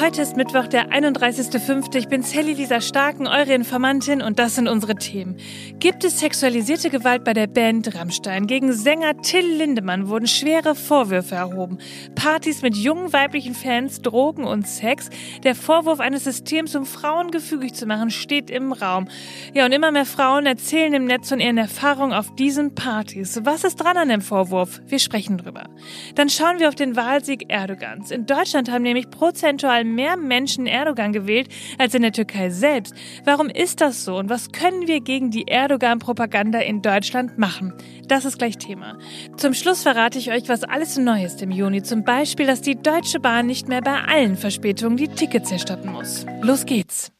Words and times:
Heute 0.00 0.22
ist 0.22 0.36
Mittwoch, 0.36 0.66
der 0.66 0.88
31.05. 0.90 1.94
Ich 1.96 2.08
bin 2.08 2.22
Sally 2.22 2.54
Lisa 2.54 2.80
Starken, 2.80 3.28
eure 3.28 3.54
Informantin 3.54 4.22
und 4.22 4.40
das 4.40 4.56
sind 4.56 4.66
unsere 4.66 4.96
Themen. 4.96 5.36
Gibt 5.78 6.02
es 6.02 6.18
sexualisierte 6.18 6.90
Gewalt 6.90 7.22
bei 7.22 7.32
der 7.32 7.46
Band 7.46 7.94
Rammstein? 7.94 8.48
Gegen 8.48 8.72
Sänger 8.72 9.16
Till 9.22 9.46
Lindemann 9.46 10.08
wurden 10.08 10.26
schwere 10.26 10.74
Vorwürfe 10.74 11.36
erhoben. 11.36 11.78
Partys 12.16 12.62
mit 12.62 12.74
jungen 12.74 13.12
weiblichen 13.12 13.54
Fans, 13.54 14.02
Drogen 14.02 14.44
und 14.44 14.66
Sex. 14.66 15.10
Der 15.44 15.54
Vorwurf 15.54 16.00
eines 16.00 16.24
Systems, 16.24 16.74
um 16.74 16.86
Frauen 16.86 17.30
gefügig 17.30 17.74
zu 17.74 17.86
machen, 17.86 18.10
steht 18.10 18.50
im 18.50 18.72
Raum. 18.72 19.06
Ja, 19.54 19.64
und 19.64 19.70
immer 19.70 19.92
mehr 19.92 20.06
Frauen 20.06 20.44
erzählen 20.44 20.92
im 20.92 21.04
Netz 21.04 21.28
von 21.28 21.38
ihren 21.38 21.58
Erfahrungen 21.58 22.14
auf 22.14 22.34
diesen 22.34 22.74
Partys. 22.74 23.40
Was 23.44 23.62
ist 23.62 23.76
dran 23.76 23.96
an 23.96 24.08
dem 24.08 24.22
Vorwurf? 24.22 24.80
Wir 24.86 24.98
sprechen 24.98 25.38
drüber. 25.38 25.68
Dann 26.16 26.28
schauen 26.28 26.58
wir 26.58 26.68
auf 26.68 26.74
den 26.74 26.96
Wahlsieg 26.96 27.44
Erdogans. 27.48 28.10
In 28.10 28.26
Deutschland 28.26 28.68
haben 28.72 28.82
nämlich 28.82 29.08
prozentual 29.08 29.83
mehr 29.84 30.16
Menschen 30.16 30.66
Erdogan 30.66 31.12
gewählt 31.12 31.48
als 31.78 31.94
in 31.94 32.02
der 32.02 32.12
Türkei 32.12 32.50
selbst. 32.50 32.94
Warum 33.24 33.48
ist 33.48 33.80
das 33.80 34.04
so 34.04 34.16
und 34.16 34.28
was 34.28 34.50
können 34.52 34.86
wir 34.86 35.00
gegen 35.00 35.30
die 35.30 35.46
Erdogan-Propaganda 35.46 36.58
in 36.60 36.82
Deutschland 36.82 37.38
machen? 37.38 37.72
Das 38.08 38.24
ist 38.24 38.38
gleich 38.38 38.58
Thema. 38.58 38.98
Zum 39.36 39.54
Schluss 39.54 39.82
verrate 39.82 40.18
ich 40.18 40.30
euch, 40.30 40.48
was 40.48 40.64
alles 40.64 40.98
neu 40.98 41.24
ist 41.24 41.42
im 41.42 41.50
Juni. 41.50 41.82
Zum 41.82 42.04
Beispiel, 42.04 42.46
dass 42.46 42.60
die 42.60 42.76
Deutsche 42.76 43.20
Bahn 43.20 43.46
nicht 43.46 43.68
mehr 43.68 43.80
bei 43.80 44.02
allen 44.02 44.36
Verspätungen 44.36 44.96
die 44.96 45.08
Tickets 45.08 45.50
erstatten 45.50 45.92
muss. 45.92 46.26
Los 46.42 46.66
geht's. 46.66 47.12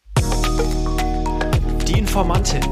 Die 1.86 1.98
Informantin. 1.98 2.62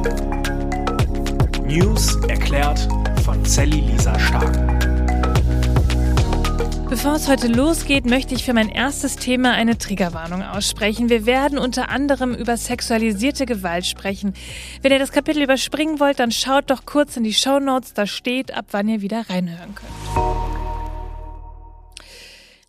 News 1.66 2.16
erklärt 2.28 2.86
von 3.24 3.44
Sally 3.44 3.80
Lisa 3.80 4.18
Stark. 4.18 4.81
Bevor 6.92 7.14
es 7.14 7.26
heute 7.26 7.46
losgeht, 7.46 8.04
möchte 8.04 8.34
ich 8.34 8.44
für 8.44 8.52
mein 8.52 8.68
erstes 8.68 9.16
Thema 9.16 9.52
eine 9.52 9.78
Triggerwarnung 9.78 10.42
aussprechen. 10.42 11.08
Wir 11.08 11.24
werden 11.24 11.56
unter 11.56 11.88
anderem 11.88 12.34
über 12.34 12.58
sexualisierte 12.58 13.46
Gewalt 13.46 13.86
sprechen. 13.86 14.34
Wenn 14.82 14.92
ihr 14.92 14.98
das 14.98 15.10
Kapitel 15.10 15.42
überspringen 15.42 16.00
wollt, 16.00 16.20
dann 16.20 16.30
schaut 16.30 16.68
doch 16.68 16.84
kurz 16.84 17.16
in 17.16 17.24
die 17.24 17.32
Show 17.32 17.60
Notes. 17.60 17.94
Da 17.94 18.06
steht, 18.06 18.54
ab 18.54 18.66
wann 18.72 18.90
ihr 18.90 19.00
wieder 19.00 19.24
reinhören 19.30 19.74
könnt. 19.74 20.51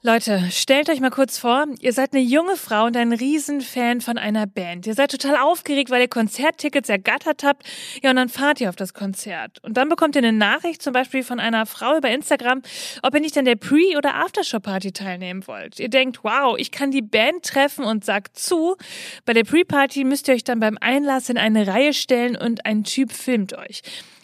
Leute, 0.05 0.49
stellt 0.51 0.89
euch 0.89 0.99
mal 0.99 1.11
kurz 1.11 1.37
vor, 1.37 1.65
ihr 1.79 1.93
seid 1.93 2.11
eine 2.11 2.21
junge 2.21 2.57
Frau 2.57 2.87
und 2.87 2.97
ein 2.97 3.13
Riesenfan 3.13 4.01
von 4.01 4.17
einer 4.17 4.45
Band. 4.45 4.85
Ihr 4.85 4.95
seid 4.95 5.11
total 5.11 5.37
aufgeregt, 5.37 5.91
weil 5.91 6.01
ihr 6.01 6.09
Konzerttickets 6.09 6.89
ergattert 6.89 7.45
habt. 7.45 7.63
Ja, 8.03 8.09
und 8.09 8.17
dann 8.17 8.27
fahrt 8.27 8.59
ihr 8.59 8.67
auf 8.67 8.75
das 8.75 8.93
Konzert. 8.93 9.63
Und 9.63 9.77
dann 9.77 9.87
bekommt 9.87 10.17
ihr 10.17 10.19
eine 10.21 10.33
Nachricht, 10.33 10.81
zum 10.81 10.91
Beispiel 10.91 11.23
von 11.23 11.39
einer 11.39 11.65
Frau 11.65 11.95
über 11.95 12.09
Instagram, 12.09 12.63
ob 13.01 13.15
ihr 13.15 13.21
nicht 13.21 13.37
an 13.37 13.45
der 13.45 13.55
Pre- 13.55 13.97
oder 13.97 14.15
Aftershow-Party 14.15 14.91
teilnehmen 14.91 15.47
wollt. 15.47 15.79
Ihr 15.79 15.87
denkt, 15.89 16.19
wow, 16.23 16.57
ich 16.57 16.71
kann 16.71 16.91
die 16.91 17.01
Band 17.01 17.45
treffen 17.45 17.85
und 17.85 18.03
sagt 18.03 18.37
zu. 18.37 18.75
Bei 19.23 19.31
der 19.31 19.45
Pre-Party 19.45 20.03
müsst 20.03 20.27
ihr 20.27 20.33
euch 20.33 20.43
dann 20.43 20.59
beim 20.59 20.77
Einlass 20.81 21.29
in 21.29 21.37
eine 21.37 21.65
Reihe 21.65 21.93
stellen 21.93 22.35
und 22.35 22.65
ein 22.65 22.83
Typ 22.83 23.13
filmt 23.13 23.57
euch. 23.57 23.81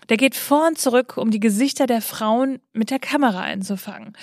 Der 0.10 0.18
geht 0.18 0.36
vor 0.36 0.68
und 0.68 0.78
zurück, 0.78 1.18
um 1.18 1.32
die 1.32 1.40
Gesichter 1.40 1.88
der 1.88 2.02
Frauen 2.02 2.60
mit 2.74 2.92
der 2.92 3.00
Kamera 3.00 3.42
einzufangen. 3.42 4.14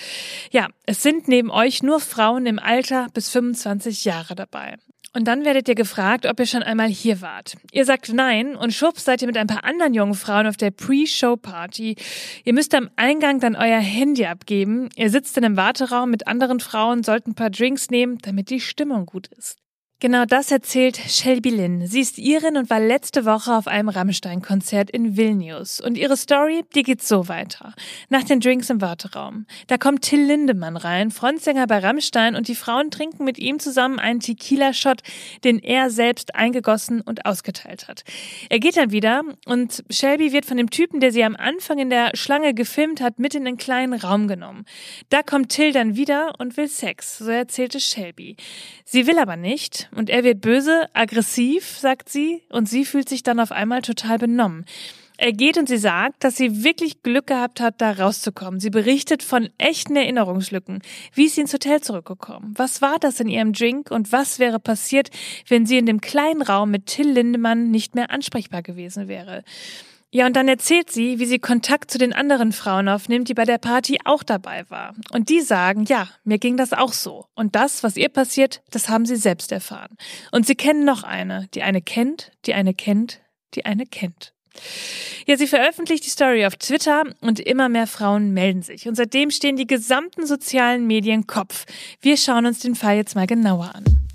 Ja, 0.50 0.68
es 0.84 1.02
sind 1.02 1.28
neben 1.28 1.50
euch 1.50 1.82
nur 1.82 2.00
Frauen 2.00 2.46
im 2.46 2.58
Alter 2.58 3.06
bis 3.14 3.30
25 3.30 4.04
Jahre 4.04 4.34
dabei. 4.34 4.76
Und 5.16 5.24
dann 5.24 5.46
werdet 5.46 5.66
ihr 5.66 5.74
gefragt, 5.74 6.26
ob 6.26 6.38
ihr 6.38 6.44
schon 6.44 6.62
einmal 6.62 6.88
hier 6.88 7.22
wart. 7.22 7.56
Ihr 7.72 7.86
sagt 7.86 8.12
nein 8.12 8.54
und 8.54 8.74
schwupps 8.74 9.04
seid 9.04 9.22
ihr 9.22 9.26
mit 9.26 9.38
ein 9.38 9.46
paar 9.46 9.64
anderen 9.64 9.94
jungen 9.94 10.12
Frauen 10.12 10.46
auf 10.46 10.58
der 10.58 10.70
Pre-Show-Party. 10.70 11.96
Ihr 12.44 12.52
müsst 12.52 12.74
am 12.74 12.90
Eingang 12.96 13.40
dann 13.40 13.56
euer 13.56 13.78
Handy 13.78 14.26
abgeben. 14.26 14.90
Ihr 14.94 15.08
sitzt 15.08 15.38
in 15.38 15.44
einem 15.46 15.56
Warteraum 15.56 16.10
mit 16.10 16.26
anderen 16.26 16.60
Frauen, 16.60 17.02
sollt 17.02 17.26
ein 17.26 17.34
paar 17.34 17.48
Drinks 17.48 17.88
nehmen, 17.88 18.18
damit 18.18 18.50
die 18.50 18.60
Stimmung 18.60 19.06
gut 19.06 19.28
ist. 19.28 19.56
Genau 19.98 20.26
das 20.26 20.50
erzählt 20.50 20.98
Shelby 20.98 21.48
Lynn. 21.48 21.86
Sie 21.86 22.00
ist 22.00 22.18
Irin 22.18 22.58
und 22.58 22.68
war 22.68 22.80
letzte 22.80 23.24
Woche 23.24 23.56
auf 23.56 23.66
einem 23.66 23.88
Rammstein-Konzert 23.88 24.90
in 24.90 25.16
Vilnius. 25.16 25.80
Und 25.80 25.96
ihre 25.96 26.18
Story, 26.18 26.64
die 26.74 26.82
geht 26.82 27.02
so 27.02 27.28
weiter. 27.28 27.72
Nach 28.10 28.22
den 28.22 28.40
Drinks 28.40 28.68
im 28.68 28.82
Warteraum. 28.82 29.46
Da 29.68 29.78
kommt 29.78 30.02
Till 30.02 30.22
Lindemann 30.22 30.76
rein, 30.76 31.10
Frontsänger 31.10 31.66
bei 31.66 31.78
Rammstein, 31.78 32.36
und 32.36 32.48
die 32.48 32.54
Frauen 32.54 32.90
trinken 32.90 33.24
mit 33.24 33.38
ihm 33.38 33.58
zusammen 33.58 33.98
einen 33.98 34.20
Tequila-Shot, 34.20 35.00
den 35.44 35.60
er 35.60 35.88
selbst 35.88 36.34
eingegossen 36.34 37.00
und 37.00 37.24
ausgeteilt 37.24 37.88
hat. 37.88 38.04
Er 38.50 38.58
geht 38.58 38.76
dann 38.76 38.90
wieder 38.90 39.22
und 39.46 39.82
Shelby 39.88 40.30
wird 40.30 40.44
von 40.44 40.58
dem 40.58 40.68
Typen, 40.68 41.00
der 41.00 41.10
sie 41.10 41.24
am 41.24 41.36
Anfang 41.36 41.78
in 41.78 41.88
der 41.88 42.10
Schlange 42.12 42.52
gefilmt 42.52 43.00
hat, 43.00 43.18
mit 43.18 43.34
in 43.34 43.46
den 43.46 43.56
kleinen 43.56 43.94
Raum 43.94 44.28
genommen. 44.28 44.66
Da 45.08 45.22
kommt 45.22 45.52
Till 45.52 45.72
dann 45.72 45.96
wieder 45.96 46.34
und 46.38 46.58
will 46.58 46.68
Sex, 46.68 47.16
so 47.16 47.30
erzählte 47.30 47.80
Shelby. 47.80 48.36
Sie 48.84 49.06
will 49.06 49.18
aber 49.18 49.38
nicht 49.38 49.85
und 49.94 50.10
er 50.10 50.24
wird 50.24 50.40
böse, 50.40 50.88
aggressiv, 50.92 51.78
sagt 51.78 52.08
sie, 52.08 52.42
und 52.50 52.68
sie 52.68 52.84
fühlt 52.84 53.08
sich 53.08 53.22
dann 53.22 53.40
auf 53.40 53.52
einmal 53.52 53.82
total 53.82 54.18
benommen. 54.18 54.64
Er 55.18 55.32
geht 55.32 55.56
und 55.56 55.66
sie 55.66 55.78
sagt, 55.78 56.24
dass 56.24 56.36
sie 56.36 56.62
wirklich 56.62 57.02
Glück 57.02 57.28
gehabt 57.28 57.60
hat, 57.60 57.80
da 57.80 57.92
rauszukommen. 57.92 58.60
Sie 58.60 58.68
berichtet 58.68 59.22
von 59.22 59.48
echten 59.56 59.96
Erinnerungslücken. 59.96 60.82
Wie 61.14 61.24
ist 61.24 61.36
sie 61.36 61.40
ins 61.40 61.54
Hotel 61.54 61.80
zurückgekommen? 61.80 62.52
Was 62.56 62.82
war 62.82 62.98
das 62.98 63.18
in 63.20 63.28
ihrem 63.28 63.54
Drink 63.54 63.90
und 63.90 64.12
was 64.12 64.38
wäre 64.38 64.60
passiert, 64.60 65.08
wenn 65.48 65.64
sie 65.64 65.78
in 65.78 65.86
dem 65.86 66.02
kleinen 66.02 66.42
Raum 66.42 66.70
mit 66.70 66.86
Till 66.86 67.10
Lindemann 67.10 67.70
nicht 67.70 67.94
mehr 67.94 68.10
ansprechbar 68.10 68.62
gewesen 68.62 69.08
wäre? 69.08 69.42
Ja, 70.12 70.26
und 70.26 70.36
dann 70.36 70.48
erzählt 70.48 70.90
sie, 70.90 71.18
wie 71.18 71.26
sie 71.26 71.38
Kontakt 71.38 71.90
zu 71.90 71.98
den 71.98 72.12
anderen 72.12 72.52
Frauen 72.52 72.88
aufnimmt, 72.88 73.28
die 73.28 73.34
bei 73.34 73.44
der 73.44 73.58
Party 73.58 73.98
auch 74.04 74.22
dabei 74.22 74.64
war. 74.70 74.94
Und 75.12 75.28
die 75.28 75.40
sagen, 75.40 75.84
ja, 75.84 76.08
mir 76.24 76.38
ging 76.38 76.56
das 76.56 76.72
auch 76.72 76.92
so. 76.92 77.26
Und 77.34 77.56
das, 77.56 77.82
was 77.82 77.96
ihr 77.96 78.08
passiert, 78.08 78.62
das 78.70 78.88
haben 78.88 79.04
sie 79.04 79.16
selbst 79.16 79.50
erfahren. 79.52 79.96
Und 80.30 80.46
sie 80.46 80.54
kennen 80.54 80.84
noch 80.84 81.02
eine, 81.02 81.48
die 81.54 81.62
eine 81.62 81.82
kennt, 81.82 82.30
die 82.46 82.54
eine 82.54 82.72
kennt, 82.72 83.20
die 83.54 83.66
eine 83.66 83.84
kennt. 83.84 84.32
Ja, 85.26 85.36
sie 85.36 85.46
veröffentlicht 85.48 86.06
die 86.06 86.10
Story 86.10 86.46
auf 86.46 86.56
Twitter 86.56 87.02
und 87.20 87.40
immer 87.40 87.68
mehr 87.68 87.86
Frauen 87.86 88.32
melden 88.32 88.62
sich. 88.62 88.88
Und 88.88 88.94
seitdem 88.94 89.30
stehen 89.30 89.56
die 89.56 89.66
gesamten 89.66 90.26
sozialen 90.26 90.86
Medien 90.86 91.26
Kopf. 91.26 91.66
Wir 92.00 92.16
schauen 92.16 92.46
uns 92.46 92.60
den 92.60 92.74
Fall 92.74 92.96
jetzt 92.96 93.16
mal 93.16 93.26
genauer 93.26 93.74
an. 93.74 94.05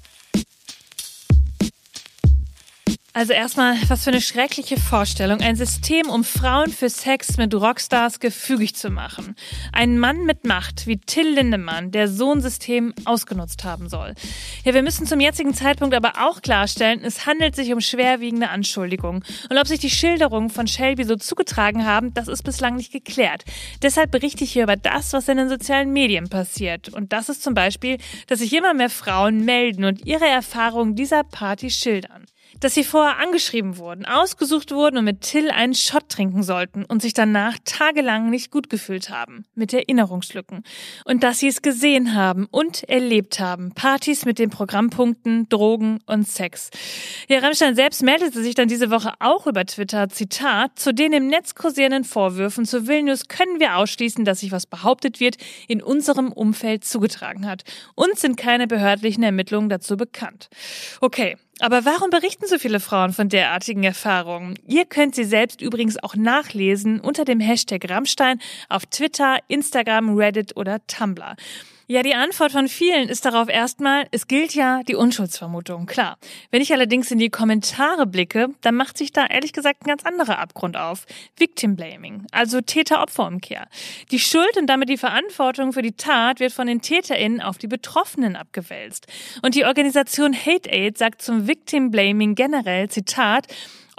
Also 3.13 3.33
erstmal, 3.33 3.75
was 3.89 4.05
für 4.05 4.11
eine 4.11 4.21
schreckliche 4.21 4.79
Vorstellung. 4.79 5.41
Ein 5.41 5.57
System, 5.57 6.09
um 6.09 6.23
Frauen 6.23 6.71
für 6.71 6.89
Sex 6.89 7.35
mit 7.35 7.53
Rockstars 7.53 8.21
gefügig 8.21 8.75
zu 8.75 8.89
machen. 8.89 9.35
Ein 9.73 9.99
Mann 9.99 10.23
mit 10.23 10.45
Macht 10.45 10.87
wie 10.87 10.97
Till 10.97 11.33
Lindemann, 11.33 11.91
der 11.91 12.07
so 12.07 12.31
ein 12.31 12.39
System 12.39 12.93
ausgenutzt 13.03 13.65
haben 13.65 13.89
soll. 13.89 14.13
Ja, 14.63 14.73
wir 14.73 14.81
müssen 14.81 15.05
zum 15.07 15.19
jetzigen 15.19 15.53
Zeitpunkt 15.53 15.93
aber 15.93 16.13
auch 16.25 16.41
klarstellen, 16.41 17.01
es 17.03 17.25
handelt 17.25 17.53
sich 17.53 17.73
um 17.73 17.81
schwerwiegende 17.81 18.49
Anschuldigungen. 18.49 19.25
Und 19.49 19.57
ob 19.57 19.67
sich 19.67 19.79
die 19.79 19.89
Schilderungen 19.89 20.49
von 20.49 20.67
Shelby 20.67 21.03
so 21.03 21.17
zugetragen 21.17 21.85
haben, 21.85 22.13
das 22.13 22.29
ist 22.29 22.43
bislang 22.43 22.77
nicht 22.77 22.93
geklärt. 22.93 23.43
Deshalb 23.81 24.11
berichte 24.11 24.45
ich 24.45 24.53
hier 24.53 24.63
über 24.63 24.77
das, 24.77 25.11
was 25.11 25.27
in 25.27 25.35
den 25.35 25.49
sozialen 25.49 25.91
Medien 25.91 26.29
passiert. 26.29 26.87
Und 26.87 27.11
das 27.11 27.27
ist 27.27 27.43
zum 27.43 27.55
Beispiel, 27.55 27.97
dass 28.27 28.39
sich 28.39 28.53
immer 28.53 28.73
mehr 28.73 28.89
Frauen 28.89 29.43
melden 29.43 29.83
und 29.83 30.05
ihre 30.05 30.27
Erfahrungen 30.27 30.95
dieser 30.95 31.25
Party 31.25 31.69
schildern 31.69 32.25
dass 32.59 32.73
sie 32.73 32.83
vorher 32.83 33.17
angeschrieben 33.17 33.77
wurden, 33.77 34.05
ausgesucht 34.05 34.71
wurden 34.71 34.97
und 34.97 35.05
mit 35.05 35.21
Till 35.21 35.49
einen 35.49 35.73
Shot 35.73 36.09
trinken 36.09 36.43
sollten 36.43 36.85
und 36.85 37.01
sich 37.01 37.13
danach 37.13 37.57
tagelang 37.65 38.29
nicht 38.29 38.51
gut 38.51 38.69
gefühlt 38.69 39.09
haben, 39.09 39.45
mit 39.55 39.73
Erinnerungslücken. 39.73 40.63
Und 41.05 41.23
dass 41.23 41.39
sie 41.39 41.47
es 41.47 41.61
gesehen 41.61 42.13
haben 42.13 42.47
und 42.51 42.83
erlebt 42.89 43.39
haben, 43.39 43.71
Partys 43.73 44.25
mit 44.25 44.39
den 44.39 44.49
Programmpunkten 44.49 45.49
Drogen 45.49 45.99
und 46.05 46.27
Sex. 46.27 46.69
Ja, 47.27 47.39
Rammstein 47.39 47.75
selbst 47.75 48.03
meldete 48.03 48.41
sich 48.41 48.55
dann 48.55 48.67
diese 48.67 48.91
Woche 48.91 49.13
auch 49.19 49.47
über 49.47 49.65
Twitter, 49.65 50.09
Zitat, 50.09 50.77
zu 50.77 50.93
den 50.93 51.13
im 51.13 51.27
Netz 51.27 51.55
kursierenden 51.55 52.03
Vorwürfen 52.03 52.65
zu 52.65 52.87
Vilnius 52.87 53.27
können 53.27 53.59
wir 53.59 53.77
ausschließen, 53.77 54.25
dass 54.25 54.41
sich 54.41 54.51
was 54.51 54.65
behauptet 54.65 55.19
wird, 55.19 55.37
in 55.67 55.81
unserem 55.81 56.31
Umfeld 56.31 56.83
zugetragen 56.83 57.47
hat. 57.47 57.63
Uns 57.95 58.21
sind 58.21 58.37
keine 58.37 58.67
behördlichen 58.67 59.23
Ermittlungen 59.23 59.69
dazu 59.69 59.97
bekannt. 59.97 60.49
Okay, 60.99 61.37
aber 61.61 61.85
warum 61.85 62.09
berichten 62.09 62.47
so 62.47 62.57
viele 62.57 62.79
Frauen 62.79 63.13
von 63.13 63.29
derartigen 63.29 63.83
Erfahrungen? 63.83 64.57
Ihr 64.67 64.85
könnt 64.85 65.15
sie 65.15 65.23
selbst 65.23 65.61
übrigens 65.61 66.01
auch 66.01 66.15
nachlesen 66.15 66.99
unter 66.99 67.25
dem 67.25 67.39
Hashtag 67.39 67.89
Rammstein 67.89 68.39
auf 68.69 68.85
Twitter, 68.87 69.37
Instagram, 69.47 70.17
Reddit 70.17 70.57
oder 70.57 70.85
Tumblr. 70.87 71.35
Ja, 71.87 72.03
die 72.03 72.15
Antwort 72.15 72.51
von 72.51 72.67
vielen 72.67 73.09
ist 73.09 73.25
darauf 73.25 73.49
erstmal, 73.49 74.07
es 74.11 74.27
gilt 74.27 74.53
ja 74.53 74.81
die 74.83 74.95
Unschuldsvermutung, 74.95 75.87
klar. 75.87 76.17
Wenn 76.49 76.61
ich 76.61 76.71
allerdings 76.71 77.11
in 77.11 77.17
die 77.17 77.29
Kommentare 77.29 78.05
blicke, 78.05 78.49
dann 78.61 78.75
macht 78.75 78.97
sich 78.97 79.11
da 79.11 79.25
ehrlich 79.25 79.51
gesagt 79.51 79.81
ein 79.81 79.89
ganz 79.89 80.05
anderer 80.05 80.39
Abgrund 80.39 80.77
auf. 80.77 81.05
Victim 81.37 81.75
Blaming, 81.75 82.25
also 82.31 82.61
Täter-Opfer-Umkehr. 82.61 83.67
Die 84.11 84.19
Schuld 84.19 84.57
und 84.57 84.67
damit 84.67 84.89
die 84.89 84.97
Verantwortung 84.97 85.73
für 85.73 85.81
die 85.81 85.93
Tat 85.93 86.39
wird 86.39 86.53
von 86.53 86.67
den 86.67 86.81
TäterInnen 86.81 87.41
auf 87.41 87.57
die 87.57 87.67
Betroffenen 87.67 88.35
abgewälzt. 88.35 89.07
Und 89.41 89.55
die 89.55 89.65
Organisation 89.65 90.33
Hate 90.33 90.69
Aid 90.69 90.97
sagt 90.97 91.21
zum 91.21 91.47
Victim 91.47 91.91
Blaming 91.91 92.35
generell, 92.35 92.89
Zitat, 92.89 93.47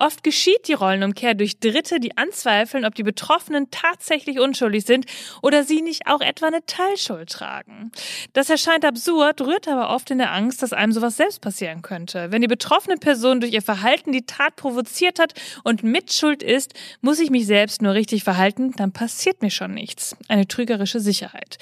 Oft 0.02 0.24
geschieht 0.24 0.66
die 0.66 0.72
Rollenumkehr 0.72 1.34
durch 1.34 1.60
Dritte, 1.60 2.00
die 2.00 2.16
anzweifeln, 2.16 2.84
ob 2.84 2.96
die 2.96 3.04
Betroffenen 3.04 3.70
tatsächlich 3.70 4.40
unschuldig 4.40 4.84
sind 4.84 5.06
oder 5.42 5.62
sie 5.62 5.80
nicht 5.80 6.08
auch 6.08 6.20
etwa 6.20 6.48
eine 6.48 6.66
Teilschuld 6.66 7.30
tragen. 7.30 7.92
Das 8.32 8.50
erscheint 8.50 8.84
absurd, 8.84 9.40
rührt 9.42 9.68
aber 9.68 9.90
oft 9.90 10.10
in 10.10 10.18
der 10.18 10.32
Angst, 10.32 10.60
dass 10.60 10.72
einem 10.72 10.90
sowas 10.90 11.16
selbst 11.16 11.40
passieren 11.40 11.82
könnte. 11.82 12.32
Wenn 12.32 12.42
die 12.42 12.48
betroffene 12.48 12.96
Person 12.96 13.40
durch 13.40 13.52
ihr 13.52 13.62
Verhalten 13.62 14.10
die 14.10 14.26
Tat 14.26 14.56
provoziert 14.56 15.20
hat 15.20 15.34
und 15.62 15.84
Mitschuld 15.84 16.42
ist, 16.42 16.74
muss 17.00 17.20
ich 17.20 17.30
mich 17.30 17.46
selbst 17.46 17.80
nur 17.80 17.94
richtig 17.94 18.24
verhalten, 18.24 18.72
dann 18.72 18.90
passiert 18.90 19.40
mir 19.40 19.50
schon 19.50 19.72
nichts. 19.72 20.16
Eine 20.26 20.48
trügerische 20.48 20.98
Sicherheit. 20.98 21.58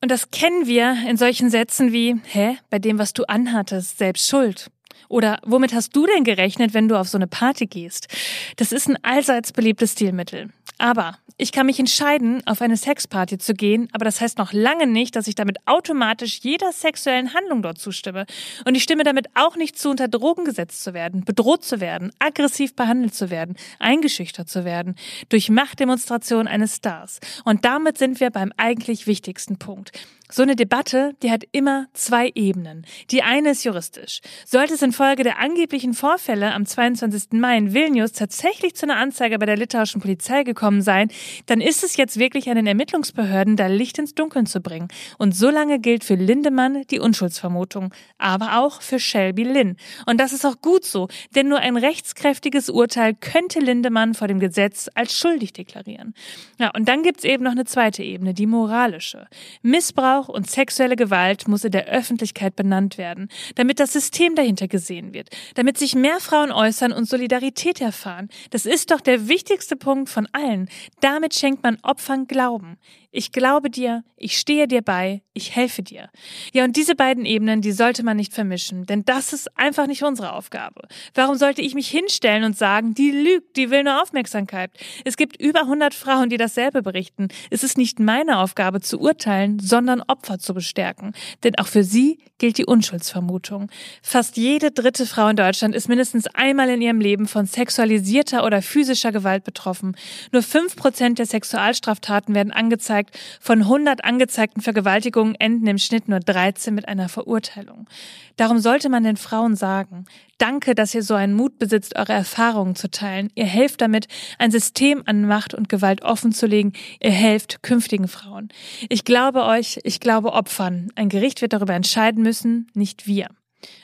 Und 0.00 0.10
das 0.10 0.30
kennen 0.30 0.66
wir 0.66 0.96
in 1.06 1.18
solchen 1.18 1.50
Sätzen 1.50 1.92
wie, 1.92 2.18
hä, 2.24 2.56
bei 2.70 2.78
dem, 2.78 2.98
was 2.98 3.12
du 3.12 3.24
anhattest, 3.24 3.98
selbst 3.98 4.26
schuld. 4.26 4.70
Oder 5.14 5.38
womit 5.44 5.72
hast 5.74 5.94
du 5.94 6.06
denn 6.06 6.24
gerechnet, 6.24 6.74
wenn 6.74 6.88
du 6.88 6.98
auf 6.98 7.06
so 7.06 7.16
eine 7.16 7.28
Party 7.28 7.66
gehst? 7.66 8.08
Das 8.56 8.72
ist 8.72 8.88
ein 8.88 8.98
allseits 9.04 9.52
beliebtes 9.52 9.92
Stilmittel. 9.92 10.48
Aber 10.78 11.16
ich 11.36 11.52
kann 11.52 11.66
mich 11.66 11.78
entscheiden, 11.78 12.44
auf 12.46 12.60
eine 12.60 12.76
Sexparty 12.76 13.38
zu 13.38 13.54
gehen, 13.54 13.88
aber 13.92 14.04
das 14.04 14.20
heißt 14.20 14.38
noch 14.38 14.52
lange 14.52 14.88
nicht, 14.88 15.14
dass 15.14 15.28
ich 15.28 15.36
damit 15.36 15.58
automatisch 15.66 16.40
jeder 16.42 16.72
sexuellen 16.72 17.32
Handlung 17.32 17.62
dort 17.62 17.78
zustimme. 17.78 18.26
Und 18.64 18.74
ich 18.74 18.82
stimme 18.82 19.04
damit 19.04 19.28
auch 19.34 19.54
nicht 19.54 19.78
zu, 19.78 19.90
unter 19.90 20.08
Drogen 20.08 20.44
gesetzt 20.44 20.82
zu 20.82 20.94
werden, 20.94 21.24
bedroht 21.24 21.62
zu 21.62 21.78
werden, 21.78 22.10
aggressiv 22.18 22.74
behandelt 22.74 23.14
zu 23.14 23.30
werden, 23.30 23.54
eingeschüchtert 23.78 24.48
zu 24.48 24.64
werden, 24.64 24.96
durch 25.28 25.48
Machtdemonstration 25.48 26.48
eines 26.48 26.74
Stars. 26.74 27.20
Und 27.44 27.64
damit 27.64 27.98
sind 27.98 28.18
wir 28.18 28.30
beim 28.30 28.52
eigentlich 28.56 29.06
wichtigsten 29.06 29.58
Punkt. 29.60 29.92
So 30.30 30.42
eine 30.42 30.56
Debatte, 30.56 31.14
die 31.22 31.30
hat 31.30 31.44
immer 31.52 31.86
zwei 31.92 32.32
Ebenen. 32.34 32.86
Die 33.10 33.22
eine 33.22 33.50
ist 33.50 33.62
juristisch. 33.62 34.20
Sollte 34.46 34.72
es 34.72 34.80
infolge 34.80 35.22
der 35.22 35.38
angeblichen 35.38 35.92
Vorfälle 35.92 36.54
am 36.54 36.64
22. 36.64 37.32
Mai 37.32 37.58
in 37.58 37.74
Vilnius 37.74 38.12
tatsächlich 38.12 38.74
zu 38.74 38.86
einer 38.86 38.96
Anzeige 38.96 39.38
bei 39.38 39.44
der 39.44 39.58
litauischen 39.58 40.00
Polizei 40.00 40.42
gekommen 40.42 40.80
sein, 40.80 41.08
dann 41.44 41.60
ist 41.60 41.84
es 41.84 41.98
jetzt 41.98 42.18
wirklich 42.18 42.48
an 42.48 42.56
den 42.56 42.66
Ermittlungsbehörden, 42.66 43.56
da 43.56 43.66
Licht 43.66 43.98
ins 43.98 44.14
Dunkeln 44.14 44.46
zu 44.46 44.62
bringen. 44.62 44.88
Und 45.18 45.36
so 45.36 45.50
lange 45.50 45.78
gilt 45.78 46.04
für 46.04 46.14
Lindemann 46.14 46.84
die 46.90 47.00
Unschuldsvermutung, 47.00 47.92
aber 48.16 48.58
auch 48.58 48.80
für 48.80 48.98
Shelby 48.98 49.44
Lynn. 49.44 49.76
Und 50.06 50.20
das 50.20 50.32
ist 50.32 50.46
auch 50.46 50.62
gut 50.62 50.86
so, 50.86 51.08
denn 51.36 51.48
nur 51.48 51.58
ein 51.58 51.76
rechtskräftiges 51.76 52.70
Urteil 52.70 53.12
könnte 53.12 53.60
Lindemann 53.60 54.14
vor 54.14 54.28
dem 54.28 54.40
Gesetz 54.40 54.88
als 54.94 55.18
schuldig 55.18 55.52
deklarieren. 55.52 56.14
Ja, 56.58 56.70
und 56.74 56.88
dann 56.88 57.02
gibt's 57.02 57.24
eben 57.24 57.44
noch 57.44 57.52
eine 57.52 57.66
zweite 57.66 58.02
Ebene, 58.02 58.32
die 58.32 58.46
moralische. 58.46 59.26
Missbrauch 59.60 60.13
Missbrauch 60.14 60.28
und 60.28 60.50
sexuelle 60.50 60.96
Gewalt 60.96 61.48
muss 61.48 61.64
in 61.64 61.72
der 61.72 61.86
Öffentlichkeit 61.86 62.56
benannt 62.56 62.98
werden, 62.98 63.28
damit 63.54 63.80
das 63.80 63.92
System 63.92 64.34
dahinter 64.34 64.68
gesehen 64.68 65.14
wird, 65.14 65.30
damit 65.54 65.78
sich 65.78 65.94
mehr 65.94 66.20
Frauen 66.20 66.52
äußern 66.52 66.92
und 66.92 67.08
Solidarität 67.08 67.80
erfahren. 67.80 68.28
Das 68.50 68.66
ist 68.66 68.90
doch 68.90 69.00
der 69.00 69.28
wichtigste 69.28 69.76
Punkt 69.76 70.08
von 70.08 70.28
allen. 70.32 70.68
Damit 71.00 71.34
schenkt 71.34 71.62
man 71.62 71.78
Opfern 71.82 72.26
Glauben. 72.26 72.78
Ich 73.16 73.30
glaube 73.30 73.70
dir, 73.70 74.02
ich 74.16 74.36
stehe 74.36 74.66
dir 74.66 74.82
bei, 74.82 75.22
ich 75.34 75.54
helfe 75.54 75.84
dir. 75.84 76.10
Ja, 76.52 76.64
und 76.64 76.74
diese 76.76 76.96
beiden 76.96 77.24
Ebenen, 77.24 77.60
die 77.60 77.70
sollte 77.70 78.02
man 78.02 78.16
nicht 78.16 78.32
vermischen, 78.32 78.86
denn 78.86 79.04
das 79.04 79.32
ist 79.32 79.56
einfach 79.56 79.86
nicht 79.86 80.02
unsere 80.02 80.32
Aufgabe. 80.32 80.88
Warum 81.14 81.36
sollte 81.36 81.62
ich 81.62 81.74
mich 81.74 81.88
hinstellen 81.88 82.42
und 82.42 82.56
sagen, 82.56 82.92
die 82.94 83.12
lügt, 83.12 83.56
die 83.56 83.70
will 83.70 83.84
nur 83.84 84.02
Aufmerksamkeit? 84.02 84.72
Es 85.04 85.16
gibt 85.16 85.40
über 85.40 85.60
100 85.60 85.94
Frauen, 85.94 86.28
die 86.28 86.38
dasselbe 86.38 86.82
berichten. 86.82 87.28
Es 87.50 87.62
ist 87.62 87.78
nicht 87.78 88.00
meine 88.00 88.38
Aufgabe 88.38 88.80
zu 88.80 88.98
urteilen, 88.98 89.60
sondern 89.60 90.02
Opfer 90.02 90.40
zu 90.40 90.52
bestärken. 90.52 91.12
Denn 91.44 91.56
auch 91.56 91.68
für 91.68 91.84
sie 91.84 92.18
gilt 92.38 92.58
die 92.58 92.66
Unschuldsvermutung. 92.66 93.70
Fast 94.02 94.36
jede 94.36 94.70
dritte 94.70 95.06
Frau 95.06 95.28
in 95.28 95.36
Deutschland 95.36 95.74
ist 95.74 95.88
mindestens 95.88 96.26
einmal 96.28 96.68
in 96.68 96.82
ihrem 96.82 97.00
Leben 97.00 97.28
von 97.28 97.46
sexualisierter 97.46 98.44
oder 98.44 98.60
physischer 98.60 99.12
Gewalt 99.12 99.44
betroffen. 99.44 99.96
Nur 100.32 100.42
fünf 100.42 100.76
Prozent 100.76 101.18
der 101.18 101.26
Sexualstraftaten 101.26 102.34
werden 102.34 102.52
angezeigt. 102.52 103.03
Von 103.40 103.62
100 103.62 104.04
angezeigten 104.04 104.60
Vergewaltigungen 104.60 105.34
enden 105.34 105.66
im 105.66 105.78
Schnitt 105.78 106.08
nur 106.08 106.20
13 106.20 106.74
mit 106.74 106.88
einer 106.88 107.08
Verurteilung. 107.08 107.88
Darum 108.36 108.58
sollte 108.58 108.88
man 108.88 109.04
den 109.04 109.16
Frauen 109.16 109.56
sagen, 109.56 110.06
danke, 110.38 110.74
dass 110.74 110.94
ihr 110.94 111.02
so 111.02 111.14
einen 111.14 111.34
Mut 111.34 111.58
besitzt, 111.58 111.96
eure 111.96 112.12
Erfahrungen 112.12 112.74
zu 112.74 112.90
teilen. 112.90 113.30
Ihr 113.34 113.46
helft 113.46 113.80
damit, 113.80 114.08
ein 114.38 114.50
System 114.50 115.02
an 115.06 115.26
Macht 115.26 115.54
und 115.54 115.68
Gewalt 115.68 116.02
offenzulegen. 116.02 116.72
Ihr 117.00 117.12
helft 117.12 117.62
künftigen 117.62 118.08
Frauen. 118.08 118.48
Ich 118.88 119.04
glaube 119.04 119.44
euch, 119.44 119.78
ich 119.84 120.00
glaube 120.00 120.32
Opfern. 120.32 120.88
Ein 120.94 121.08
Gericht 121.08 121.42
wird 121.42 121.52
darüber 121.52 121.74
entscheiden 121.74 122.22
müssen, 122.22 122.66
nicht 122.74 123.06
wir. 123.06 123.28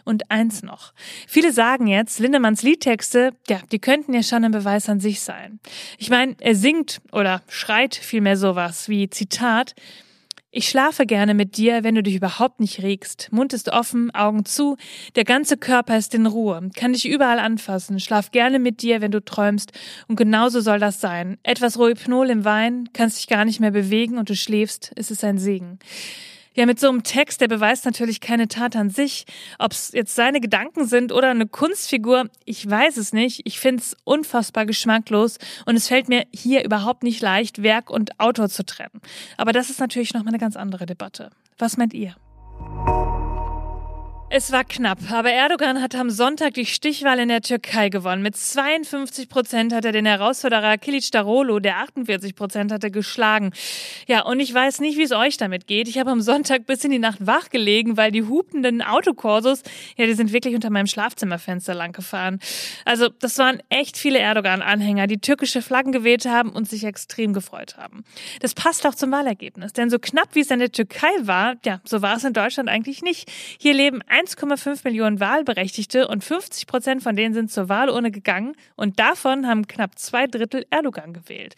Und 0.05 0.31
eins 0.31 0.63
noch. 0.63 0.93
Viele 1.27 1.53
sagen 1.53 1.87
jetzt, 1.87 2.19
Lindemanns 2.19 2.63
Liedtexte, 2.63 3.33
ja, 3.49 3.61
die 3.71 3.79
könnten 3.79 4.15
ja 4.15 4.23
schon 4.23 4.45
ein 4.45 4.53
Beweis 4.53 4.89
an 4.89 5.01
sich 5.01 5.21
sein. 5.21 5.61
Ich 5.99 6.11
meine, 6.11 6.37
er 6.41 6.55
singt 6.55 7.01
oder 7.13 7.43
schreit 7.49 7.95
vielmehr 7.95 8.37
sowas 8.37 8.89
wie 8.89 9.11
Zitat, 9.11 9.75
ich 10.53 10.69
schlafe 10.69 11.07
gerne 11.07 11.33
mit 11.33 11.57
dir, 11.57 11.85
wenn 11.85 11.95
du 11.95 12.03
dich 12.03 12.17
überhaupt 12.17 12.59
nicht 12.59 12.83
regst. 12.83 13.29
Mund 13.31 13.53
ist 13.53 13.69
offen, 13.69 14.13
Augen 14.13 14.45
zu, 14.45 14.77
der 15.15 15.23
ganze 15.23 15.57
Körper 15.57 15.97
ist 15.97 16.13
in 16.13 16.27
Ruhe, 16.27 16.71
kann 16.75 16.93
dich 16.93 17.09
überall 17.09 17.39
anfassen. 17.39 18.01
Schlaf 18.01 18.33
gerne 18.33 18.59
mit 18.59 18.83
dir, 18.83 19.01
wenn 19.01 19.13
du 19.13 19.25
träumst. 19.25 19.71
Und 20.09 20.17
genauso 20.17 20.61
soll 20.61 20.81
das 20.81 21.01
sein. 21.01 21.39
Etwas 21.45 21.79
Rohypnol 21.79 22.31
im 22.31 22.45
Wein, 22.45 22.89
kannst 22.93 23.19
dich 23.19 23.29
gar 23.29 23.45
nicht 23.45 23.61
mehr 23.61 23.71
bewegen 23.71 24.19
und 24.19 24.29
du 24.29 24.35
schläfst, 24.35 24.91
ist 24.97 25.13
es 25.13 25.23
ein 25.23 25.39
Segen. 25.39 25.79
Ja, 26.55 26.67
mit 26.67 26.81
so 26.81 26.89
einem 26.89 27.05
Text, 27.05 27.41
der 27.41 27.49
beweist 27.49 27.85
natürlich 27.85 28.21
keine 28.21 28.49
Tat 28.49 28.75
an 28.75 28.91
sich. 28.91 29.25
Ob 29.59 29.71
es 29.71 29.93
jetzt 29.93 30.17
seine 30.17 30.41
Gedanken 30.41 30.85
sind 30.85 31.13
oder 31.13 31.31
eine 31.31 31.47
Kunstfigur, 31.47 32.29
ich 32.45 32.69
weiß 32.69 32.97
es 32.97 33.13
nicht. 33.13 33.43
Ich 33.45 33.61
finde 33.61 33.83
es 33.83 33.97
unfassbar 34.03 34.67
geschmacklos 34.67 35.39
und 35.65 35.77
es 35.77 35.87
fällt 35.87 36.09
mir 36.09 36.27
hier 36.35 36.65
überhaupt 36.65 37.05
nicht 37.05 37.23
leicht, 37.23 37.63
Werk 37.63 37.89
und 37.89 38.19
Autor 38.19 38.49
zu 38.49 38.65
trennen. 38.65 39.01
Aber 39.37 39.53
das 39.53 39.71
ist 39.71 39.79
natürlich 39.79 40.13
nochmal 40.13 40.33
eine 40.33 40.39
ganz 40.39 40.57
andere 40.57 40.87
Debatte. 40.87 41.31
Was 41.59 41.77
meint 41.77 41.95
ihr? 41.95 42.17
Es 44.33 44.53
war 44.53 44.63
knapp, 44.63 44.99
aber 45.11 45.33
Erdogan 45.33 45.83
hat 45.83 45.97
am 45.97 46.09
Sonntag 46.09 46.55
die 46.55 46.65
Stichwahl 46.65 47.19
in 47.19 47.31
der 47.31 47.41
Türkei 47.41 47.89
gewonnen. 47.89 48.23
Mit 48.23 48.37
52 48.37 49.29
Prozent 49.29 49.75
hat 49.75 49.85
er 49.85 49.91
den 49.91 50.07
Herausforderer 50.07 50.79
Kilic 50.79 51.11
Darolo, 51.11 51.59
der 51.59 51.79
48 51.79 52.37
Prozent 52.37 52.71
hatte, 52.71 52.93
geschlagen. 52.93 53.51
Ja, 54.07 54.23
und 54.23 54.39
ich 54.39 54.55
weiß 54.55 54.79
nicht, 54.83 54.97
wie 54.97 55.03
es 55.03 55.11
euch 55.11 55.37
damit 55.37 55.67
geht. 55.67 55.89
Ich 55.89 55.99
habe 55.99 56.13
am 56.13 56.21
Sonntag 56.21 56.65
bis 56.67 56.85
in 56.85 56.93
die 56.93 57.01
Nacht 57.01 57.27
wach 57.27 57.51
gelegen, 57.51 57.97
weil 57.97 58.13
die 58.13 58.23
hupenden 58.23 58.83
Autokorsos, 58.83 59.65
ja, 59.97 60.07
die 60.07 60.15
sind 60.15 60.33
wirklich 60.33 60.55
unter 60.55 60.71
meinem 60.71 60.87
Schlafzimmerfenster 60.87 61.75
lang 61.75 61.91
gefahren. 61.91 62.39
Also, 62.85 63.09
das 63.09 63.37
waren 63.39 63.61
echt 63.69 63.97
viele 63.97 64.21
Erdogan-Anhänger, 64.21 65.09
die 65.09 65.19
türkische 65.19 65.61
Flaggen 65.61 65.91
gewählt 65.91 66.27
haben 66.27 66.51
und 66.51 66.69
sich 66.69 66.85
extrem 66.85 67.33
gefreut 67.33 67.79
haben. 67.79 68.05
Das 68.39 68.55
passt 68.55 68.87
auch 68.87 68.95
zum 68.95 69.11
Wahlergebnis, 69.11 69.73
denn 69.73 69.91
so 69.91 69.99
knapp 69.99 70.29
wie 70.37 70.41
es 70.43 70.53
in 70.53 70.61
der 70.61 70.71
Türkei 70.71 71.11
war, 71.23 71.57
ja, 71.65 71.81
so 71.83 72.01
war 72.01 72.17
es 72.17 72.23
in 72.23 72.33
Deutschland 72.33 72.69
eigentlich 72.69 73.03
nicht. 73.03 73.29
Hier 73.59 73.75
leben 73.75 74.03
1,5 74.21 74.81
Millionen 74.85 75.19
Wahlberechtigte 75.19 76.07
und 76.07 76.23
50 76.23 76.67
Prozent 76.67 77.03
von 77.03 77.17
denen 77.17 77.33
sind 77.33 77.51
zur 77.51 77.71
Wahlurne 77.71 78.11
gegangen 78.11 78.55
und 78.77 78.99
davon 78.99 79.47
haben 79.47 79.67
knapp 79.67 79.99
zwei 79.99 80.27
Drittel 80.27 80.67
Erdogan 80.71 81.15
gewählt. 81.15 81.55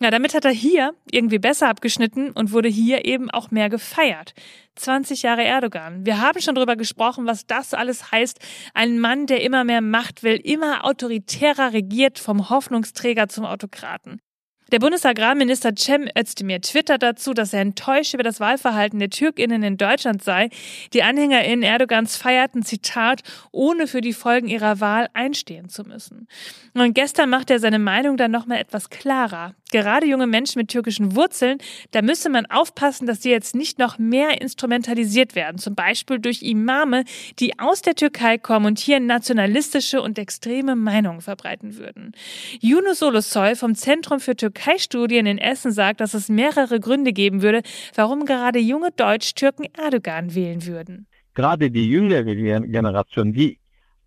Ja, 0.00 0.10
damit 0.10 0.34
hat 0.34 0.46
er 0.46 0.50
hier 0.50 0.94
irgendwie 1.10 1.38
besser 1.38 1.68
abgeschnitten 1.68 2.30
und 2.30 2.52
wurde 2.52 2.68
hier 2.68 3.04
eben 3.04 3.30
auch 3.30 3.50
mehr 3.50 3.68
gefeiert. 3.68 4.32
20 4.76 5.22
Jahre 5.22 5.44
Erdogan. 5.44 6.06
Wir 6.06 6.20
haben 6.20 6.40
schon 6.40 6.54
darüber 6.54 6.76
gesprochen, 6.76 7.26
was 7.26 7.46
das 7.46 7.74
alles 7.74 8.10
heißt. 8.10 8.38
Ein 8.72 9.00
Mann, 9.00 9.26
der 9.26 9.42
immer 9.42 9.64
mehr 9.64 9.82
Macht 9.82 10.22
will, 10.22 10.36
immer 10.36 10.86
autoritärer 10.86 11.74
regiert, 11.74 12.18
vom 12.18 12.48
Hoffnungsträger 12.48 13.28
zum 13.28 13.44
Autokraten. 13.44 14.22
Der 14.70 14.80
Bundesagrarminister 14.80 15.74
Cem 15.74 16.10
Özdemir 16.16 16.60
twittert 16.60 17.02
dazu, 17.02 17.32
dass 17.32 17.54
er 17.54 17.62
enttäuscht 17.62 18.12
über 18.12 18.22
das 18.22 18.38
Wahlverhalten 18.38 18.98
der 18.98 19.08
TürkInnen 19.08 19.62
in 19.62 19.78
Deutschland 19.78 20.22
sei. 20.22 20.50
Die 20.92 21.02
AnhängerInnen 21.02 21.62
Erdogans 21.62 22.16
feierten, 22.16 22.62
Zitat, 22.62 23.22
ohne 23.50 23.86
für 23.86 24.02
die 24.02 24.12
Folgen 24.12 24.48
ihrer 24.48 24.80
Wahl 24.80 25.08
einstehen 25.14 25.70
zu 25.70 25.84
müssen. 25.84 26.28
Und 26.74 26.92
gestern 26.92 27.30
macht 27.30 27.50
er 27.50 27.60
seine 27.60 27.78
Meinung 27.78 28.18
dann 28.18 28.30
nochmal 28.30 28.58
etwas 28.58 28.90
klarer. 28.90 29.54
Gerade 29.70 30.06
junge 30.06 30.26
Menschen 30.26 30.58
mit 30.58 30.68
türkischen 30.68 31.14
Wurzeln, 31.14 31.58
da 31.90 32.02
müsse 32.02 32.30
man 32.30 32.46
aufpassen, 32.46 33.06
dass 33.06 33.22
sie 33.22 33.30
jetzt 33.30 33.54
nicht 33.54 33.78
noch 33.78 33.98
mehr 33.98 34.40
instrumentalisiert 34.40 35.34
werden. 35.34 35.58
Zum 35.58 35.74
Beispiel 35.74 36.18
durch 36.18 36.42
Imame, 36.42 37.04
die 37.38 37.58
aus 37.58 37.82
der 37.82 37.94
Türkei 37.94 38.38
kommen 38.38 38.66
und 38.66 38.78
hier 38.78 39.00
nationalistische 39.00 40.02
und 40.02 40.18
extreme 40.18 40.76
Meinungen 40.76 41.20
verbreiten 41.20 41.76
würden. 41.78 42.12
Yunus 42.60 43.02
Ulusoy 43.02 43.56
vom 43.56 43.74
Zentrum 43.74 44.20
für 44.20 44.36
Türkei 44.36 44.58
Türkei-Studien 44.58 45.26
in 45.26 45.38
Essen 45.38 45.72
sagt, 45.72 46.00
dass 46.00 46.14
es 46.14 46.28
mehrere 46.28 46.80
Gründe 46.80 47.12
geben 47.12 47.42
würde, 47.42 47.62
warum 47.94 48.24
gerade 48.24 48.58
junge 48.58 48.90
Deutsch-Türken 48.90 49.66
Erdogan 49.76 50.34
wählen 50.34 50.66
würden. 50.66 51.06
Gerade 51.34 51.70
die 51.70 51.88
jüngere 51.88 52.24
Generation, 52.24 53.32
die 53.32 53.58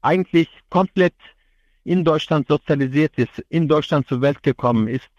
eigentlich 0.02 0.50
komplett 0.70 1.14
in 1.84 2.04
Deutschland 2.04 2.48
sozialisiert 2.48 3.14
ist, 3.18 3.40
in 3.50 3.68
Deutschland 3.68 4.08
zur 4.08 4.22
Welt 4.22 4.44
gekommen 4.44 4.88
ist, 4.88 5.10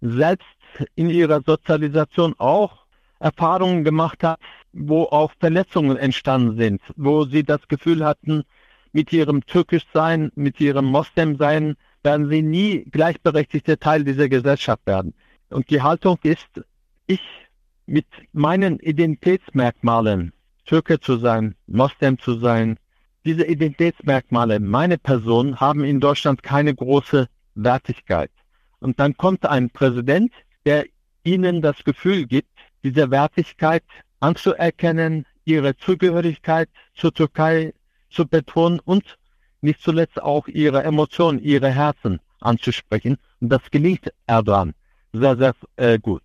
selbst 0.00 0.46
in 0.94 1.10
ihrer 1.10 1.42
Sozialisation 1.44 2.34
auch 2.38 2.86
Erfahrungen 3.18 3.84
gemacht 3.84 4.22
hat, 4.22 4.38
wo 4.72 5.04
auch 5.04 5.32
Verletzungen 5.40 5.96
entstanden 5.96 6.56
sind, 6.56 6.80
wo 6.96 7.24
sie 7.24 7.42
das 7.42 7.66
Gefühl 7.68 8.04
hatten, 8.04 8.44
mit 8.92 9.12
ihrem 9.12 9.44
Türkischsein, 9.44 10.30
mit 10.34 10.60
ihrem 10.60 10.86
Moslemsein 10.86 11.76
werden 12.02 12.28
sie 12.28 12.42
nie 12.42 12.84
gleichberechtigte 12.84 13.78
Teil 13.78 14.04
dieser 14.04 14.28
Gesellschaft 14.28 14.86
werden. 14.86 15.14
Und 15.50 15.68
die 15.70 15.82
Haltung 15.82 16.18
ist, 16.22 16.48
ich 17.06 17.20
mit 17.86 18.06
meinen 18.32 18.78
Identitätsmerkmalen, 18.80 20.32
Türke 20.64 21.00
zu 21.00 21.16
sein, 21.16 21.54
Moslem 21.66 22.18
zu 22.18 22.34
sein, 22.38 22.78
diese 23.24 23.44
Identitätsmerkmale, 23.44 24.60
meine 24.60 24.98
Person, 24.98 25.58
haben 25.58 25.84
in 25.84 26.00
Deutschland 26.00 26.42
keine 26.42 26.74
große 26.74 27.28
Wertigkeit. 27.54 28.30
Und 28.80 28.98
dann 29.00 29.16
kommt 29.16 29.44
ein 29.46 29.70
Präsident, 29.70 30.32
der 30.64 30.86
ihnen 31.24 31.62
das 31.62 31.82
Gefühl 31.84 32.26
gibt, 32.26 32.48
diese 32.84 33.10
Wertigkeit 33.10 33.82
anzuerkennen, 34.20 35.26
ihre 35.44 35.76
Zugehörigkeit 35.76 36.68
zur 36.94 37.12
Türkei 37.12 37.72
zu 38.10 38.26
betonen 38.26 38.80
und 38.80 39.18
nicht 39.60 39.80
zuletzt 39.80 40.22
auch 40.22 40.46
ihre 40.46 40.82
Emotionen, 40.82 41.40
ihre 41.40 41.70
Herzen 41.70 42.20
anzusprechen. 42.40 43.18
Und 43.40 43.50
das 43.50 43.70
gelingt 43.70 44.12
Erdogan 44.26 44.74
sehr, 45.12 45.36
sehr 45.36 45.54
äh, 45.76 45.98
gut. 45.98 46.22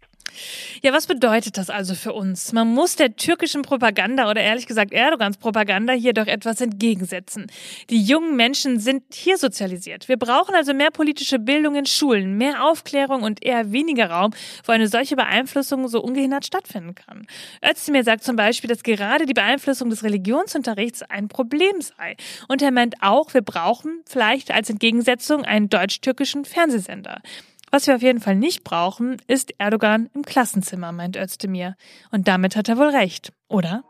Ja, 0.82 0.94
was 0.94 1.08
bedeutet 1.08 1.58
das 1.58 1.70
also 1.70 1.96
für 1.96 2.13
uns? 2.13 2.52
Man 2.54 2.68
muss 2.68 2.96
der 2.96 3.16
türkischen 3.16 3.62
Propaganda 3.62 4.30
oder 4.30 4.42
ehrlich 4.42 4.68
gesagt 4.68 4.92
Erdogans 4.92 5.38
Propaganda 5.38 5.94
hier 5.94 6.13
doch 6.13 6.28
etwas 6.28 6.62
entgegensetzen. 6.62 7.48
Die 7.90 8.02
jungen 8.02 8.36
Menschen 8.36 8.80
sind 8.80 9.04
hier 9.13 9.38
sozialisiert. 9.38 10.08
Wir 10.08 10.18
brauchen 10.18 10.56
also 10.56 10.74
mehr 10.74 10.92
politische 10.92 11.40
Bildung 11.40 11.75
in 11.75 11.86
Schulen, 11.86 12.38
mehr 12.38 12.66
Aufklärung 12.66 13.24
und 13.24 13.44
eher 13.44 13.72
weniger 13.72 14.10
Raum, 14.10 14.32
wo 14.66 14.72
eine 14.72 14.88
solche 14.88 15.16
Beeinflussung 15.16 15.88
so 15.88 16.02
ungehindert 16.02 16.46
stattfinden 16.46 16.96
kann. 16.96 17.25
Özdemir 17.63 18.04
sagt 18.04 18.24
zum 18.24 18.36
Beispiel, 18.36 18.68
dass 18.68 18.84
gerade 18.84 19.25
die 19.25 19.34
Beeinflussung 19.34 19.90
des 19.90 20.04
Religionsunterrichts 20.04 21.04
ein 21.04 21.28
Problem 21.28 21.82
sei. 21.82 22.16
Und 22.48 22.62
er 22.62 22.72
meint 22.72 22.96
auch, 23.02 23.34
wir 23.34 23.42
brauchen 23.42 24.02
vielleicht 24.06 24.52
als 24.52 24.70
Entgegensetzung 24.70 25.46
einen 25.46 25.70
deutsch-türkischen 25.70 26.46
Fernsehsender. 26.46 27.22
Was 27.74 27.88
wir 27.88 27.96
auf 27.96 28.03
jeden 28.03 28.22
Fall 28.22 28.36
nicht 28.36 28.63
brauchen, 28.63 29.20
ist 29.25 29.56
Erdogan 29.58 30.08
im 30.13 30.22
Klassenzimmer, 30.22 30.92
meint 30.92 31.18
Özdemir. 31.18 31.75
Und 32.12 32.27
damit 32.27 32.56
hat 32.56 32.70
er 32.70 32.77
wohl 32.77 32.89
recht, 32.89 33.34
oder? 33.48 33.84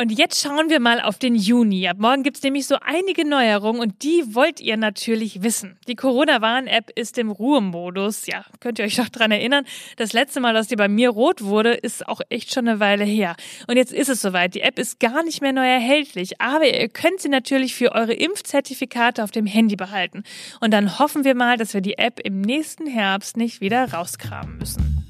Und 0.00 0.10
jetzt 0.12 0.40
schauen 0.40 0.70
wir 0.70 0.80
mal 0.80 1.02
auf 1.02 1.18
den 1.18 1.34
Juni. 1.34 1.86
Ab 1.86 1.98
morgen 1.98 2.22
gibt's 2.22 2.42
nämlich 2.42 2.66
so 2.66 2.76
einige 2.80 3.28
Neuerungen 3.28 3.82
und 3.82 4.02
die 4.02 4.34
wollt 4.34 4.58
ihr 4.58 4.78
natürlich 4.78 5.42
wissen. 5.42 5.76
Die 5.88 5.94
Corona-Warn-App 5.94 6.90
ist 6.94 7.18
im 7.18 7.30
Ruhemodus. 7.30 8.26
Ja, 8.26 8.46
könnt 8.60 8.78
ihr 8.78 8.86
euch 8.86 8.96
doch 8.96 9.10
dran 9.10 9.30
erinnern. 9.30 9.66
Das 9.98 10.14
letzte 10.14 10.40
Mal, 10.40 10.54
dass 10.54 10.68
die 10.68 10.76
bei 10.76 10.88
mir 10.88 11.10
rot 11.10 11.44
wurde, 11.44 11.74
ist 11.74 12.08
auch 12.08 12.22
echt 12.30 12.54
schon 12.54 12.66
eine 12.66 12.80
Weile 12.80 13.04
her. 13.04 13.36
Und 13.66 13.76
jetzt 13.76 13.92
ist 13.92 14.08
es 14.08 14.22
soweit. 14.22 14.54
Die 14.54 14.62
App 14.62 14.78
ist 14.78 15.00
gar 15.00 15.22
nicht 15.22 15.42
mehr 15.42 15.52
neu 15.52 15.68
erhältlich, 15.68 16.40
aber 16.40 16.64
ihr 16.64 16.88
könnt 16.88 17.20
sie 17.20 17.28
natürlich 17.28 17.74
für 17.74 17.92
eure 17.92 18.14
Impfzertifikate 18.14 19.22
auf 19.22 19.32
dem 19.32 19.44
Handy 19.44 19.76
behalten. 19.76 20.24
Und 20.60 20.70
dann 20.70 20.98
hoffen 20.98 21.24
wir 21.24 21.34
mal, 21.34 21.58
dass 21.58 21.74
wir 21.74 21.82
die 21.82 21.98
App 21.98 22.20
im 22.24 22.40
nächsten 22.40 22.86
Herbst 22.86 23.36
nicht 23.36 23.60
wieder 23.60 23.92
rauskramen 23.92 24.56
müssen. 24.56 25.09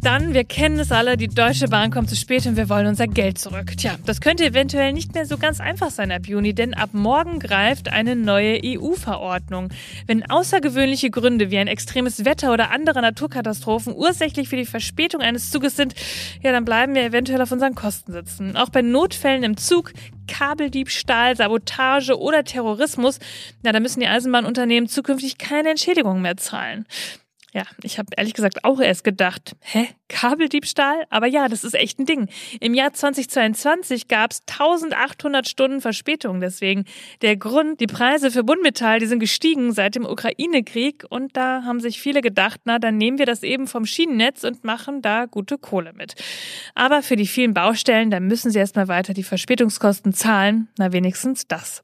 Dann, 0.00 0.32
wir 0.32 0.44
kennen 0.44 0.78
es 0.78 0.92
alle, 0.92 1.16
die 1.16 1.26
Deutsche 1.26 1.66
Bahn 1.66 1.90
kommt 1.90 2.08
zu 2.08 2.14
spät 2.14 2.46
und 2.46 2.56
wir 2.56 2.68
wollen 2.68 2.86
unser 2.86 3.08
Geld 3.08 3.36
zurück. 3.36 3.76
Tja, 3.76 3.96
das 4.06 4.20
könnte 4.20 4.44
eventuell 4.46 4.92
nicht 4.92 5.12
mehr 5.14 5.26
so 5.26 5.38
ganz 5.38 5.60
einfach 5.60 5.90
sein 5.90 6.12
ab 6.12 6.26
Juni, 6.26 6.54
denn 6.54 6.72
ab 6.72 6.90
morgen 6.92 7.40
greift 7.40 7.90
eine 7.90 8.14
neue 8.14 8.60
EU-Verordnung. 8.64 9.70
Wenn 10.06 10.28
außergewöhnliche 10.30 11.10
Gründe 11.10 11.50
wie 11.50 11.58
ein 11.58 11.66
extremes 11.66 12.24
Wetter 12.24 12.52
oder 12.52 12.70
andere 12.70 13.02
Naturkatastrophen 13.02 13.92
ursächlich 13.92 14.48
für 14.48 14.56
die 14.56 14.66
Verspätung 14.66 15.20
eines 15.20 15.50
Zuges 15.50 15.74
sind, 15.74 15.94
ja, 16.42 16.52
dann 16.52 16.64
bleiben 16.64 16.94
wir 16.94 17.02
eventuell 17.02 17.42
auf 17.42 17.50
unseren 17.50 17.74
Kosten 17.74 18.12
sitzen. 18.12 18.56
Auch 18.56 18.68
bei 18.68 18.82
Notfällen 18.82 19.42
im 19.42 19.56
Zug, 19.56 19.92
Kabeldiebstahl, 20.28 21.36
Sabotage 21.36 22.16
oder 22.16 22.44
Terrorismus, 22.44 23.18
ja, 23.64 23.72
da 23.72 23.80
müssen 23.80 23.98
die 23.98 24.06
Eisenbahnunternehmen 24.06 24.88
zukünftig 24.88 25.38
keine 25.38 25.70
Entschädigung 25.70 26.22
mehr 26.22 26.36
zahlen. 26.36 26.86
Ja, 27.58 27.64
ich 27.82 27.98
habe 27.98 28.10
ehrlich 28.16 28.34
gesagt 28.34 28.64
auch 28.64 28.78
erst 28.78 29.02
gedacht, 29.02 29.56
hä, 29.62 29.88
Kabeldiebstahl? 30.06 31.06
Aber 31.10 31.26
ja, 31.26 31.48
das 31.48 31.64
ist 31.64 31.74
echt 31.74 31.98
ein 31.98 32.06
Ding. 32.06 32.28
Im 32.60 32.72
Jahr 32.72 32.92
2022 32.92 34.06
gab 34.06 34.30
es 34.30 34.42
1800 34.48 35.48
Stunden 35.48 35.80
Verspätung 35.80 36.38
deswegen. 36.38 36.84
Der 37.20 37.36
Grund, 37.36 37.80
die 37.80 37.88
Preise 37.88 38.30
für 38.30 38.44
Bundmetall, 38.44 39.00
die 39.00 39.06
sind 39.06 39.18
gestiegen 39.18 39.72
seit 39.72 39.96
dem 39.96 40.06
Ukraine-Krieg 40.06 41.04
und 41.10 41.36
da 41.36 41.64
haben 41.64 41.80
sich 41.80 42.00
viele 42.00 42.20
gedacht, 42.20 42.60
na, 42.64 42.78
dann 42.78 42.96
nehmen 42.96 43.18
wir 43.18 43.26
das 43.26 43.42
eben 43.42 43.66
vom 43.66 43.86
Schienennetz 43.86 44.44
und 44.44 44.62
machen 44.62 45.02
da 45.02 45.26
gute 45.26 45.58
Kohle 45.58 45.92
mit. 45.94 46.14
Aber 46.76 47.02
für 47.02 47.16
die 47.16 47.26
vielen 47.26 47.54
Baustellen, 47.54 48.12
da 48.12 48.20
müssen 48.20 48.52
sie 48.52 48.60
erstmal 48.60 48.86
weiter 48.86 49.14
die 49.14 49.24
Verspätungskosten 49.24 50.12
zahlen. 50.12 50.68
Na, 50.78 50.92
wenigstens 50.92 51.48
das. 51.48 51.82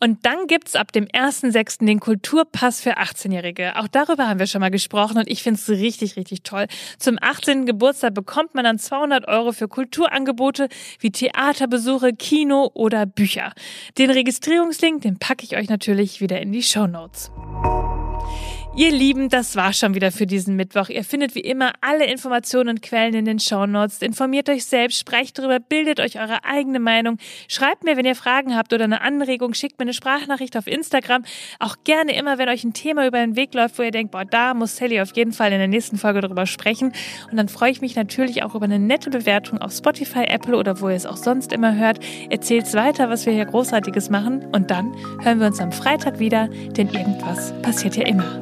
Und 0.00 0.24
dann 0.24 0.46
gibt's 0.46 0.74
ab 0.74 0.92
dem 0.92 1.06
1.6. 1.06 1.84
den 1.86 2.00
Kulturpass 2.00 2.80
für 2.80 2.98
18-Jährige. 2.98 3.76
Auch 3.76 3.88
darüber 3.88 4.28
haben 4.28 4.38
wir 4.38 4.46
schon 4.46 4.60
mal 4.60 4.70
gesprochen 4.70 5.18
und 5.18 5.28
ich 5.28 5.42
finde 5.42 5.60
es 5.60 5.68
richtig, 5.68 6.16
richtig 6.16 6.42
toll. 6.42 6.66
Zum 6.98 7.18
18. 7.20 7.66
Geburtstag 7.66 8.14
bekommt 8.14 8.54
man 8.54 8.64
dann 8.64 8.78
200 8.78 9.28
Euro 9.28 9.52
für 9.52 9.68
Kulturangebote 9.68 10.68
wie 11.00 11.10
Theaterbesuche, 11.10 12.12
Kino 12.12 12.70
oder 12.74 13.06
Bücher. 13.06 13.52
Den 13.98 14.10
Registrierungslink, 14.10 15.02
den 15.02 15.18
packe 15.18 15.44
ich 15.44 15.56
euch 15.56 15.68
natürlich 15.68 16.20
wieder 16.20 16.40
in 16.40 16.52
die 16.52 16.62
Show 16.62 16.86
Notes. 16.86 17.30
Ihr 18.74 18.90
Lieben, 18.90 19.28
das 19.28 19.54
war 19.54 19.74
schon 19.74 19.94
wieder 19.94 20.10
für 20.10 20.26
diesen 20.26 20.56
Mittwoch. 20.56 20.88
Ihr 20.88 21.04
findet 21.04 21.34
wie 21.34 21.40
immer 21.40 21.72
alle 21.82 22.06
Informationen 22.06 22.70
und 22.70 22.80
Quellen 22.80 23.12
in 23.12 23.26
den 23.26 23.38
Show 23.38 23.66
Notes. 23.66 24.00
Informiert 24.00 24.48
euch 24.48 24.64
selbst, 24.64 24.98
sprecht 24.98 25.38
darüber, 25.38 25.60
bildet 25.60 26.00
euch 26.00 26.18
eure 26.18 26.42
eigene 26.44 26.80
Meinung. 26.80 27.18
Schreibt 27.48 27.84
mir, 27.84 27.98
wenn 27.98 28.06
ihr 28.06 28.14
Fragen 28.14 28.56
habt 28.56 28.72
oder 28.72 28.84
eine 28.84 29.02
Anregung, 29.02 29.52
schickt 29.52 29.78
mir 29.78 29.82
eine 29.82 29.92
Sprachnachricht 29.92 30.56
auf 30.56 30.66
Instagram. 30.66 31.22
Auch 31.58 31.76
gerne 31.84 32.16
immer, 32.16 32.38
wenn 32.38 32.48
euch 32.48 32.64
ein 32.64 32.72
Thema 32.72 33.06
über 33.06 33.18
den 33.18 33.36
Weg 33.36 33.52
läuft, 33.52 33.78
wo 33.78 33.82
ihr 33.82 33.90
denkt, 33.90 34.10
boah, 34.10 34.24
da 34.24 34.54
muss 34.54 34.74
Sally 34.78 35.02
auf 35.02 35.14
jeden 35.14 35.32
Fall 35.32 35.52
in 35.52 35.58
der 35.58 35.68
nächsten 35.68 35.98
Folge 35.98 36.22
darüber 36.22 36.46
sprechen. 36.46 36.94
Und 37.30 37.36
dann 37.36 37.48
freue 37.48 37.72
ich 37.72 37.82
mich 37.82 37.94
natürlich 37.94 38.42
auch 38.42 38.54
über 38.54 38.64
eine 38.64 38.78
nette 38.78 39.10
Bewertung 39.10 39.58
auf 39.58 39.72
Spotify, 39.72 40.24
Apple 40.24 40.56
oder 40.56 40.80
wo 40.80 40.88
ihr 40.88 40.96
es 40.96 41.04
auch 41.04 41.18
sonst 41.18 41.52
immer 41.52 41.76
hört. 41.76 42.00
Erzählt's 42.30 42.72
weiter, 42.72 43.10
was 43.10 43.26
wir 43.26 43.34
hier 43.34 43.44
Großartiges 43.44 44.08
machen. 44.08 44.46
Und 44.50 44.70
dann 44.70 44.94
hören 45.22 45.40
wir 45.40 45.46
uns 45.48 45.60
am 45.60 45.72
Freitag 45.72 46.20
wieder, 46.20 46.48
denn 46.48 46.88
irgendwas 46.88 47.52
passiert 47.60 47.96
ja 47.96 48.06
immer. 48.06 48.41